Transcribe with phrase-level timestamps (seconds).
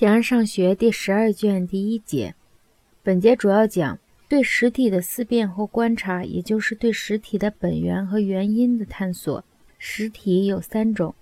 [0.00, 2.34] 形而上学第十二卷第一节，
[3.02, 3.98] 本节主要讲
[4.30, 9.44] 对实体的思辨或观察，也就是对实体的本源和原因的探索。
[9.78, 11.14] 实体有三种，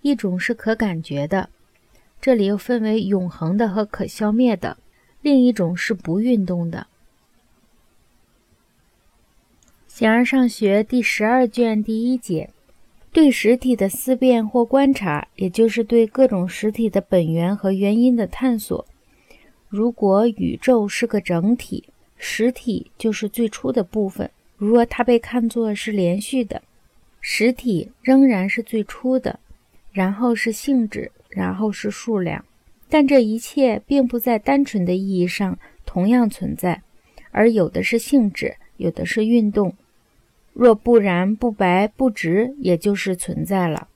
[0.00, 1.50] 一种是可感觉的，
[2.22, 4.78] 这里又分为永恒的和可消灭的；
[5.20, 6.86] 另一种是不运动的。
[9.86, 12.48] 形而上学第十二卷第一节。
[13.12, 18.86] 对实体的思辨或观察，也就是对各种实体的本源和原因的探索。
[19.68, 21.84] 如果宇宙是个整体，
[22.16, 24.30] 实体就是最初的部分。
[24.56, 26.62] 如若它被看作是连续的，
[27.20, 29.38] 实体仍然是最初的，
[29.92, 32.42] 然后是性质，然后是数量。
[32.88, 36.82] 但这一切并不在单纯的意义上同样存在，
[37.30, 39.74] 而有的是性质，有的是运动。
[40.52, 43.88] 若不然，不白不直，也就是存在了。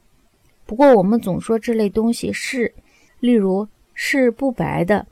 [0.65, 2.75] 不过我们总说这类东西是，
[3.21, 5.07] 例如是不白的，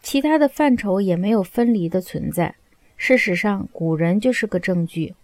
[0.00, 2.54] 其他的范畴也没有分离的存在。
[2.96, 5.14] 事实上，古人就是个证据，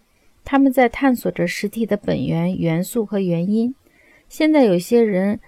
[0.43, 3.73] 他们在探索着实体的本源、元素和原因。
[4.29, 5.39] 现在有些人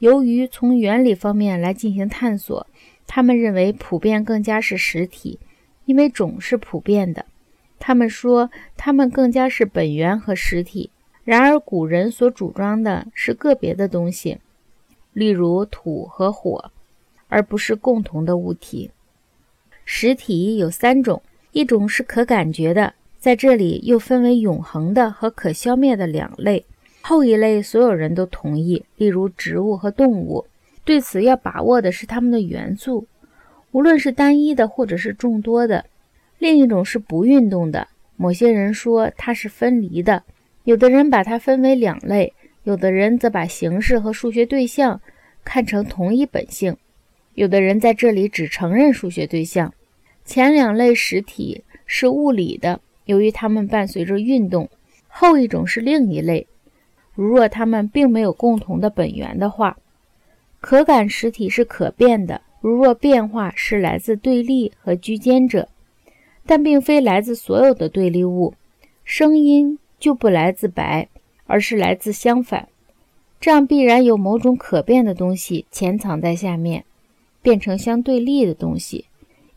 [0.00, 2.66] 由于从原理方面来进行探索，
[3.06, 5.38] 他们认为普遍更加是实体，
[5.86, 7.24] 因为种是普遍的。
[7.80, 10.90] 他们说，他们更加是本源和实体。
[11.24, 14.38] 然而，古人所主张的是个别的东西，
[15.12, 16.70] 例如土和火，
[17.28, 18.90] 而不是共同的物体。
[19.84, 21.22] 实体有三种，
[21.52, 26.64] 一种是可感觉的，在这里又分为永恒的和可消灭的两类。
[27.02, 30.46] 后一类所有人都同意，例如植物和动物。
[30.84, 33.06] 对此要把握的是它们的元素，
[33.70, 35.86] 无论是单一的或者是众多的。
[36.40, 40.24] 另一种是不运动的，某些人说它是分离的，
[40.64, 42.32] 有的人把它分为两类，
[42.64, 44.98] 有的人则把形式和数学对象
[45.44, 46.74] 看成同一本性，
[47.34, 49.74] 有的人在这里只承认数学对象。
[50.24, 54.64] 前两类实体是物理的，由于它们伴随着运动；
[55.08, 56.46] 后一种是另一类，
[57.14, 59.76] 如若它们并没有共同的本源的话，
[60.58, 65.68] 可感实体是可变的，如若变化是来自对立和居间者。
[66.46, 68.54] 但并非来自所有的对立物，
[69.04, 71.08] 声音就不来自白，
[71.46, 72.68] 而是来自相反。
[73.40, 76.84] 这样必然有某种可变的东西潜藏在下面，
[77.40, 79.06] 变成相对立的东西，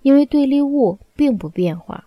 [0.02, 2.06] 因为对立物并不变化。